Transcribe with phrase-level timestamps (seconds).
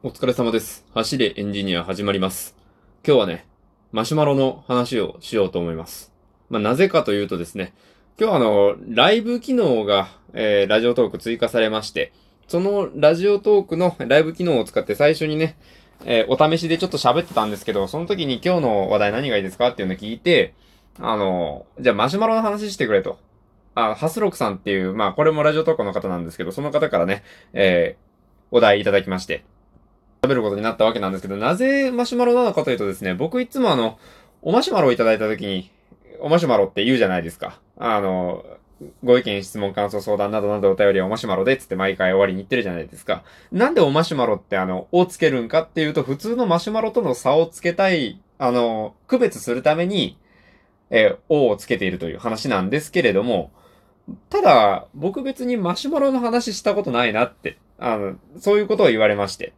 [0.00, 0.86] お疲れ様です。
[0.94, 2.54] 走れエンジニア始まります。
[3.04, 3.48] 今日はね、
[3.90, 6.12] マシュマロの話をしようと思います。
[6.50, 7.74] まあ、なぜかというとですね、
[8.16, 12.12] 今日あの、ライブ機能が、えー、ラジオトーク追加されまして、
[12.46, 15.56] そのラジオトークのライブ機能を使って最初にね、
[16.04, 20.54] えーお試しでちょっと喋ってたんですけど、その時に今日の話題何がいいですかっていうのを聞いて、
[21.00, 23.18] あの、じゃあマシュマロの話してくれと。
[23.74, 28.08] あ、ハスロクさんっていう、まあこれもラジオトークの方なんですけど、その方からね、えー
[28.50, 29.44] お題いただきまして、
[30.28, 33.98] 食べることになったわけなんですけど、なぜマシュマロなのかというとですね、僕いつもあの、
[34.42, 35.70] おマシュマロをいただいた時に、
[36.20, 37.60] おマシュマロって言うじゃないですか。
[37.78, 38.44] あの、
[39.02, 43.24] ご意見、質問、感想、相談などなどお便りはおマシュマロでつって毎回終わりに言ってるじゃないですか。
[43.50, 50.18] なんでおマシュマロってあの、をつけるんかっていうと、普通のマシュマロとの差をつけたい、あの、区別するために、
[50.90, 53.50] えー、をつけているという話なんですけれども、
[54.30, 59.52] ただ、僕別にマシュマロの話したことないなって、あの、そういうことを言われまして。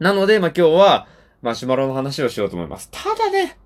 [0.00, 1.06] なので、まあ、今日は、
[1.42, 2.88] マシュマロの話をしようと思います。
[2.90, 3.56] ただね、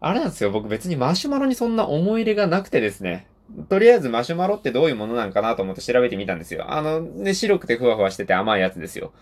[0.00, 3.26] あれなんですよ、僕別にマシュマロにそんな思い入れがなくてですね。
[3.68, 6.70] とりあえずマシュマロってどういうものなんかなと思って調べてみたんですよ。
[6.70, 9.12] あの、ね、白くてふわふわしてて甘いやつですよ。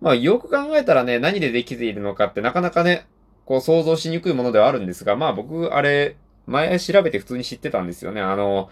[0.00, 3.06] まあ、よく考えたらね、何でできているのかってなかなかね、
[3.46, 6.16] こう想像しにくいものではあるんですが、まあ僕、あれ、
[6.46, 8.20] 前調べて普通に知ってたんですよね。
[8.20, 8.68] あの、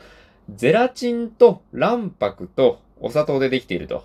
[0.55, 4.05] ゼラチンと卵白とお砂糖でできていると。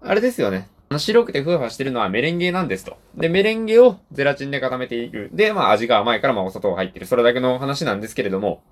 [0.00, 0.68] あれですよね。
[0.96, 2.96] 白くてふわふわしてるのはメレンゲなんですと。
[3.14, 5.28] で、メレンゲをゼラチンで固めている。
[5.34, 7.04] で、まあ味が甘いからまあお砂糖が入ってる。
[7.04, 8.62] それだけの話なんですけれども。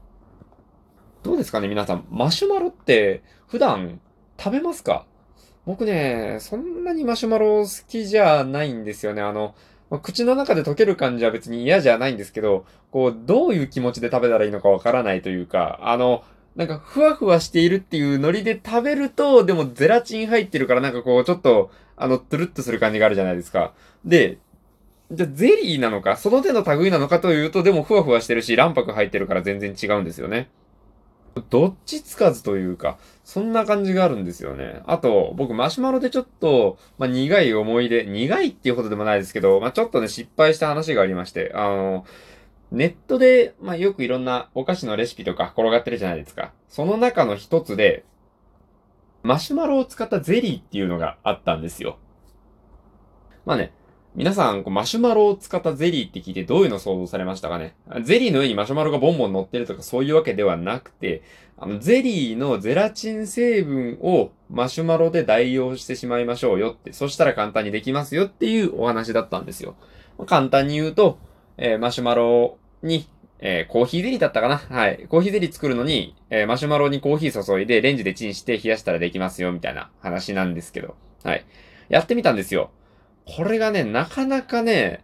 [1.23, 2.07] どうですかね皆さん。
[2.11, 4.01] マシュマロって普段
[4.39, 5.05] 食べますか？
[5.67, 9.21] 僕ね、そんなにマシュマロ好きじゃないんですよね。
[9.21, 9.55] あの、
[9.91, 16.23] まあ口の中で溶ける感じは別に嫌じゃないんですけど、こう、どういう気持ちで食べたらいいのかわからないというか、あの、
[16.57, 23.73] なんか、ふわふわしているっていうノリで食べると、でもゼラチン入ってるからなんかこう、ちょっと、あの、トゥルッとする感じがあるじゃないですか。
[24.05, 24.39] で、
[25.13, 30.49] じゃゼリーなのか、その手の類なのかというと、でもふわふわしてるし、卵白入ってるから全然違うんですよね。
[31.51, 34.81] どっちつかずというか、そんな感じがあるんですよね。
[34.87, 42.07] あと、僕マシュマロでちょっと、まあ、苦い思い出、苦いっていうほどでもないですけど、まあ、ちょっとね、失敗した話がありまして、あの、
[42.73, 46.53] ネットで、まあ、よくいろんなお菓子のレシピとか転がってるじゃないですか。
[46.69, 48.05] その中の一つで、
[49.23, 51.99] マシュマロを使ったゼリーっていうのがあったんですよ。
[53.45, 53.73] まあね、
[54.15, 57.75] 皆さん、マシュマロを使ったゼリーって聞いてどういうの想像されましたかね？
[58.03, 61.23] ゼリーの上にマシュマロがボンボン乗ってるとかそういうわけではなくて、
[61.59, 69.77] あの、ゼリーのゼラチン成分をマシュマロで代用してしまいましょうよって、そしたら簡単にできますよっていうお話だったんですよ。
[70.27, 71.19] 簡単に言うと、
[71.59, 73.09] えーマシュマロに、
[73.39, 74.59] えーコーヒーゼリーだったかな？
[74.59, 75.07] はい。
[75.09, 80.95] コーヒーゼリー作るのに、えーマシュマロにコーヒー注いでレンジでチンして冷やしたらできますよみたいな話なんですけど。
[81.23, 81.45] はい。
[81.89, 82.71] やってみたんですよ。
[83.27, 85.03] これがね、なかなかね、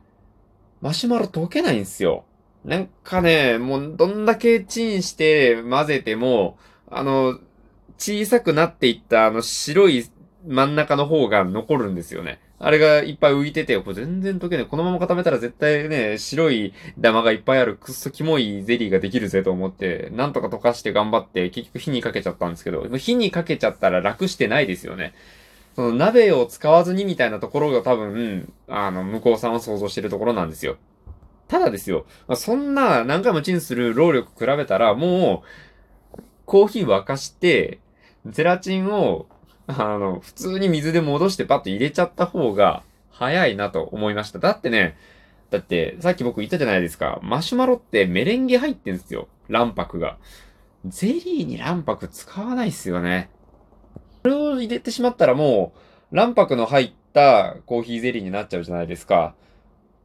[0.81, 2.25] マシュマロ溶けないんですよ。
[2.65, 6.59] なんかね、もうどんだけチンして混ぜても、
[6.89, 7.39] あの、
[7.99, 10.09] 小さくなっていったあの白い
[10.47, 12.41] 真ん中の方が残るんですよね。
[12.65, 14.67] あれがいっぱい浮いてて、これ全然溶けない。
[14.67, 25.12] このまま固めたら絶対ね、白いダマがいっぱいあるくっそキモいゼリーができるぜと思って、なんとか溶かして頑張って、結局火にかけちゃったんですけど、火にかけちゃったら楽してないですよね。
[25.75, 30.77] その鍋を使わずにみたいなところが多分、あの、向こうさんは想像してるところなんですよ。
[31.49, 32.06] ただですよ、
[32.37, 35.43] そんな何回もチンする労力比べたら、も
[36.17, 37.81] う、コーヒー沸かして、
[38.25, 39.27] ゼラチンを、
[39.78, 44.38] あの、普通に水で戻してパッと入れちゃった方が早いなと思いました。
[44.38, 44.97] だってね、
[45.50, 47.21] だって、さっき僕言ったじゃないですか。
[47.22, 49.28] マシュマロってメレンゲ入ってんですよ。
[49.49, 50.16] 卵白が。
[50.87, 53.31] ゼリーに卵白使わないっすよね。
[54.22, 55.72] それを入れてしまったらも
[56.10, 59.34] う、卵白の入ったコーヒーゼリーになっちゃうじゃないですか。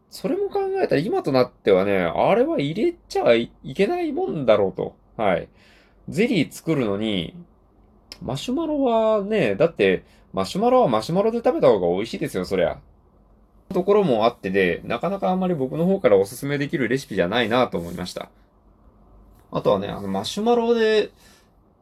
[0.09, 4.95] それも考えたら今となってはね、あれは入れちゃいけないもんだろうと。
[5.15, 5.47] はい。
[6.09, 7.35] ゼリー作るのに、
[8.21, 12.79] マシュマロはね、だって、マシュマロはマシュマロで食べた方が美味しいですよ、そりゃ。
[13.73, 18.29] ところもあってで、なかなかあんまり僕の方からおすすめできるレシピじゃないなと思いました。
[19.51, 21.11] あとはね、あの、マシュマロで、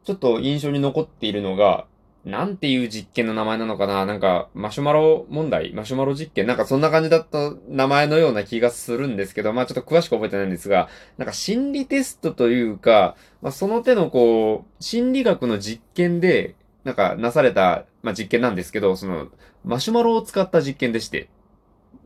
[0.03, 1.85] ちょっと印象に残っているのが、
[2.25, 4.03] なんていう実験の名前なのかな？
[4.07, 5.73] なんか、マシュマロ問題？
[5.73, 6.47] マシュマロ実験？
[6.47, 10.89] なんかそんな感じだった名前のような気がするんですけど、まあちょっと詳しく覚えてないんですが、
[11.19, 19.27] なんか心理テストというか、まあその手のこう、心理学の実験で、なんかなされた、まあ実験なんですけど、その、
[19.63, 21.29] マシュマロを使った実験でして、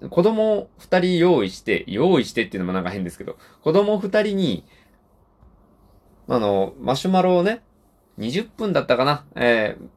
[0.10, 4.66] 子供二人用意して、用意してっていうのもなんか変ですけど、子供二人に、
[6.27, 7.62] あの、マシュマロをね、
[8.18, 9.25] 20分だったかな？
[9.36, 9.88] えー、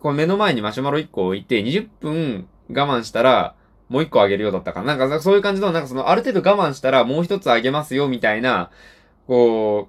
[0.00, 3.54] こう目の前にマシュマロ1個置いて、20分我慢したら、
[3.88, 4.96] もう一個あげるようだったかな。
[4.96, 8.70] なんかそういう感じの、なんかそのある程度我慢したらもう一つあげますよみたいな、
[9.26, 9.88] こ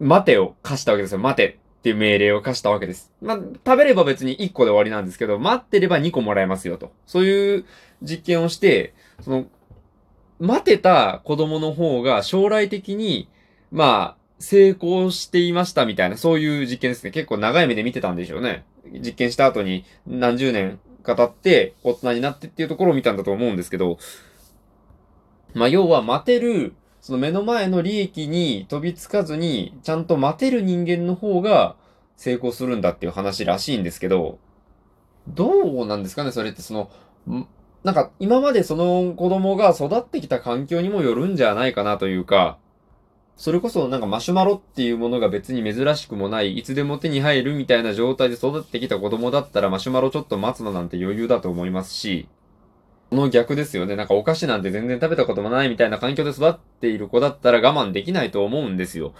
[0.00, 1.18] う、待てを貸したわけですよ。
[1.18, 3.12] 待てっていう命令を課したわけです。
[3.20, 6.92] まあ、食べれば別に1個で終わりなんですけど、待ってれば2個もらえますよと。
[7.06, 7.64] そういう
[8.02, 9.46] 実験をして、その、
[10.38, 13.28] 待てた子供の方が将来的に、
[13.70, 17.10] まあ、成功していましたみたいな、そういう実験ですね。
[17.10, 18.64] 結構長い目で見てたんでしょうね。
[18.92, 23.98] 実験した後に何十年か経って大人になってっていうところを見たんだと思うんですけど、
[25.54, 31.76] まあ、要は待てる、その目の前の利益に飛びつかずに、ちゃんと待てる人間の方が
[32.16, 34.38] 成功するんだっていう話らしいんですけど、
[35.28, 36.90] どうなんですかねそれってその、
[37.84, 42.58] なんか今までその子供が育ってきた環境にもよるんじゃないかなというか、
[43.42, 52.28] それこそなんかマシュマロっていうものが別に珍しくもない、いつでも手に入るみたいな状態で育ってきた子供だったらマシュマロちょっと待つのなんて余裕だと思いますし、
[53.10, 53.96] この逆ですよね。
[53.96, 59.12] なんかお菓子なんて全然食べたこともないみたいな環境で育っている子だったら我慢できないと思うんですよ。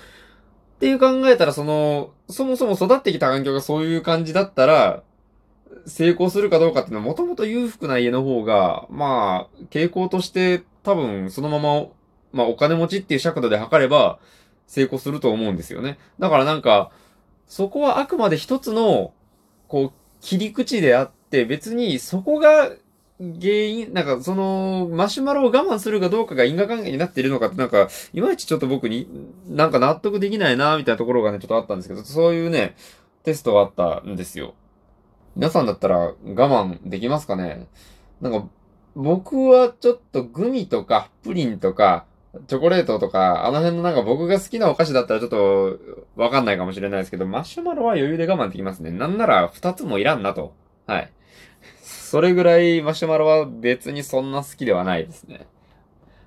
[0.76, 5.02] っていう考えたら、その、そもそも育ってきた環境がそういう感じだったら、
[5.86, 11.88] 成功するかどうかっていうのはもともと裕福な家の方が、まあ、傾向として多分そのまま
[12.32, 14.18] まあお金持ちっていう尺度で測れば
[14.66, 15.98] 成功すると思うんですよね。
[16.18, 16.90] だからなんか、
[17.46, 19.12] そこはあくまで一つの、
[19.68, 22.70] こう、切り口であって、別にそこが
[23.18, 29.06] 原因、なんかその、マシュマロを我慢するかどうかが因果関係になっているのかってなんか、いまいちちょっと僕に
[29.48, 32.74] なんか納得できないなみたいなところがね、ちょっとあったんですけど、そういうね、
[33.22, 34.54] テストがあったんですよ。
[35.36, 37.66] 皆さんだったら我慢できますかね？
[38.20, 38.48] なんか、
[38.94, 42.06] 僕はちょっとグミとかプリンとか、
[42.46, 45.78] チョコレートとか、あの辺のなんか僕が好きなお菓子だったらちょっと
[46.16, 48.90] わかんないかもしれないですけど、マシュマロは余裕で我慢できますね。
[48.90, 50.54] なんなら二つもいらんなと。
[50.86, 51.12] はい。
[51.82, 55.46] それぐらいマシュマロは別にそんな好きではないですね。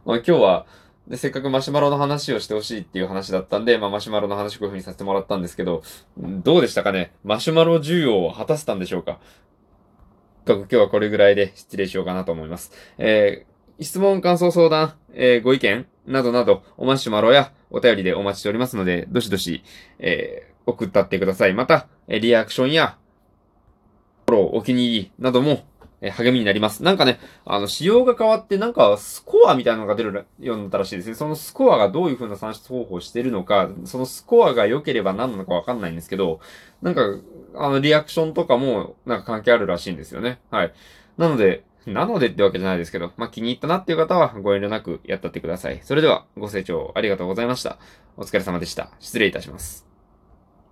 [0.05, 0.65] まあ今日は、
[1.07, 5.83] で、せっかくマシュマロの話をしてほしいっていう話だったんで、まあマシュマロの話こういう風にさせてもらったんですけど、
[6.17, 7.13] どうでしたかね？
[7.23, 9.19] マシュマロ需要を果たせたんでしょうか？
[10.47, 12.71] 今日はこれぐらいで失礼しようかなと思います。
[12.97, 19.63] えー、質問、感想、相談、えー、ご意見、などなど、おマシュマロやお便りでお待ちしておりますので、どしどし、
[19.99, 21.53] えー、送ったってください。
[21.53, 22.97] また、えリアクションや、
[24.27, 25.65] フォロー、お気に入りなども、
[26.01, 26.83] え励みになります。
[26.83, 31.15] なんかね、あの、仕様が変わって、なんか、スコアみたいなのが出るようになったらしいですね。
[31.15, 36.39] そのスコアがどういう風な算出方法をしてるのか、そのスコアが良ければ何なのかわかんないんですけど、
[36.81, 37.01] なんか、
[37.55, 40.39] あの、リアクションとかも、なんか関係あるらしいんですよね。
[40.51, 40.73] はい。
[41.17, 45.79] なので、なのでってわけじゃないですけど、まあ、気に入ったなっていう方はご遠慮なくやったってください。
[45.83, 47.77] それではご清聴ありがとうございました。
[48.17, 48.89] お疲れ様でした。
[48.99, 49.94] 失礼いたします。